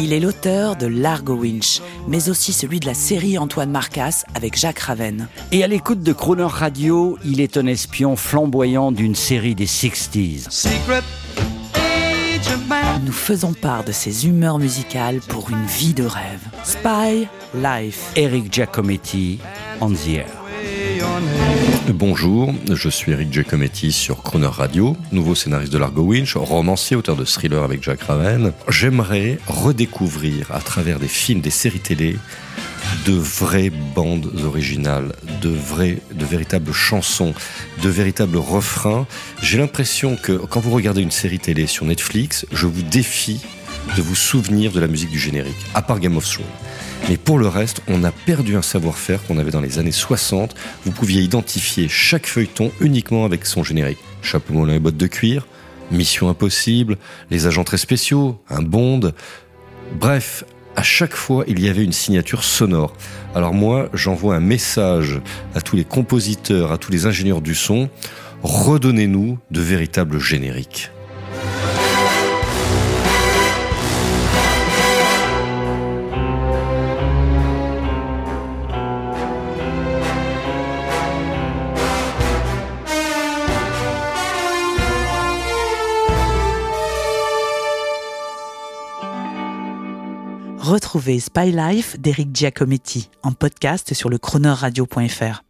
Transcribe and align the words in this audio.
Il 0.00 0.12
est 0.12 0.20
l'auteur 0.20 0.76
de 0.76 0.86
Largo 0.86 1.34
Winch, 1.34 1.80
mais 2.06 2.28
aussi 2.28 2.52
celui 2.52 2.78
de 2.78 2.86
la 2.86 2.94
série 2.94 3.38
Antoine 3.38 3.70
Marcas 3.70 4.24
avec 4.34 4.56
Jacques 4.58 4.80
Raven. 4.80 5.28
Et 5.50 5.64
à 5.64 5.66
l'écoute 5.66 6.02
de 6.02 6.12
Croner 6.12 6.46
Radio, 6.46 7.18
il 7.24 7.40
est 7.40 7.56
un 7.56 7.66
espion 7.66 8.16
flamboyant 8.16 8.92
d'une 8.92 9.14
série 9.14 9.54
des 9.54 9.66
60s. 9.66 10.68
Nous 13.04 13.12
faisons 13.12 13.52
part 13.54 13.84
de 13.84 13.92
ses 13.92 14.26
humeurs 14.26 14.58
musicales 14.58 15.20
pour 15.20 15.50
une 15.50 15.64
vie 15.66 15.94
de 15.94 16.04
rêve. 16.04 16.40
Spy 16.64 17.26
Life. 17.54 18.12
Eric 18.16 18.52
Giacometti, 18.52 19.38
On 19.80 19.90
the 19.90 20.08
Air. 20.08 21.73
Bonjour, 21.92 22.54
je 22.72 22.88
suis 22.88 23.12
Eric 23.12 23.30
Giacometti 23.30 23.92
sur 23.92 24.22
Croner 24.22 24.46
Radio, 24.46 24.96
nouveau 25.12 25.34
scénariste 25.34 25.70
de 25.70 25.76
Largo 25.76 26.00
Winch, 26.00 26.34
romancier, 26.34 26.96
auteur 26.96 27.14
de 27.14 27.26
thriller 27.26 27.62
avec 27.62 27.82
Jack 27.82 28.04
Raven. 28.04 28.52
J'aimerais 28.68 29.38
redécouvrir 29.46 30.50
à 30.50 30.60
travers 30.60 30.98
des 30.98 31.08
films, 31.08 31.42
des 31.42 31.50
séries 31.50 31.80
télé, 31.80 32.16
de 33.04 33.12
vraies 33.12 33.70
bandes 33.94 34.32
originales, 34.46 35.12
de 35.42 35.50
de 35.50 36.24
véritables 36.24 36.72
chansons, 36.72 37.34
de 37.82 37.88
véritables 37.90 38.38
refrains. 38.38 39.06
J'ai 39.42 39.58
l'impression 39.58 40.16
que 40.16 40.32
quand 40.32 40.60
vous 40.60 40.70
regardez 40.70 41.02
une 41.02 41.10
série 41.10 41.38
télé 41.38 41.66
sur 41.66 41.84
Netflix, 41.84 42.46
je 42.50 42.66
vous 42.66 42.82
défie 42.82 43.42
de 43.94 44.00
vous 44.00 44.14
souvenir 44.14 44.72
de 44.72 44.80
la 44.80 44.86
musique 44.86 45.10
du 45.10 45.18
générique, 45.18 45.66
à 45.74 45.82
part 45.82 46.00
Game 46.00 46.16
of 46.16 46.24
Thrones. 46.24 46.46
Mais 47.08 47.18
pour 47.18 47.38
le 47.38 47.48
reste, 47.48 47.82
on 47.86 48.02
a 48.02 48.10
perdu 48.10 48.56
un 48.56 48.62
savoir-faire 48.62 49.22
qu'on 49.26 49.36
avait 49.36 49.50
dans 49.50 49.60
les 49.60 49.78
années 49.78 49.92
60. 49.92 50.54
Vous 50.84 50.90
pouviez 50.90 51.20
identifier 51.20 51.86
chaque 51.88 52.26
feuilleton 52.26 52.72
uniquement 52.80 53.26
avec 53.26 53.44
son 53.44 53.62
générique. 53.62 53.98
Chapeau 54.22 54.54
melon 54.54 54.72
et 54.72 54.78
bottes 54.78 54.96
de 54.96 55.06
cuir, 55.06 55.46
Mission 55.90 56.30
Impossible, 56.30 56.96
les 57.30 57.46
agents 57.46 57.64
très 57.64 57.76
spéciaux, 57.76 58.40
un 58.48 58.62
Bond. 58.62 59.12
Bref, 60.00 60.44
à 60.76 60.82
chaque 60.82 61.14
fois, 61.14 61.44
il 61.46 61.60
y 61.60 61.68
avait 61.68 61.84
une 61.84 61.92
signature 61.92 62.42
sonore. 62.42 62.94
Alors 63.34 63.52
moi, 63.52 63.90
j'envoie 63.92 64.36
un 64.36 64.40
message 64.40 65.20
à 65.54 65.60
tous 65.60 65.76
les 65.76 65.84
compositeurs, 65.84 66.72
à 66.72 66.78
tous 66.78 66.90
les 66.90 67.04
ingénieurs 67.04 67.42
du 67.42 67.54
son. 67.54 67.90
Redonnez-nous 68.42 69.38
de 69.50 69.60
véritables 69.60 70.18
génériques. 70.18 70.90
Retrouvez 90.64 91.20
Spy 91.20 91.52
Life 91.52 92.00
d'Eric 92.00 92.34
Giacometti 92.34 93.10
en 93.22 93.32
podcast 93.32 93.92
sur 93.92 94.08
le 94.08 94.16
chroneurradio.fr. 94.16 95.42